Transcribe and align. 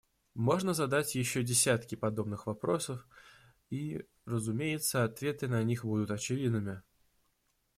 Можно 0.33 0.73
задать 0.73 1.13
еще 1.13 1.43
десятки 1.43 1.93
подобных 1.93 2.47
вопросов, 2.47 3.07
и, 3.69 4.03
разумеется, 4.25 5.03
ответы 5.03 5.47
на 5.47 5.61
них 5.61 5.85
будут 5.85 6.09
очевидными. 6.09 6.81